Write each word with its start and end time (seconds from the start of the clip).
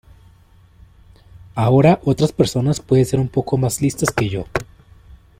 Ahora, 1.53 1.99
otras 2.03 2.31
personas 2.31 2.79
pueden 2.79 3.05
ser 3.05 3.19
un 3.19 3.27
poco 3.29 3.55
más 3.57 3.81
listas 3.83 4.09
que 4.09 4.29
yo. 4.29 4.45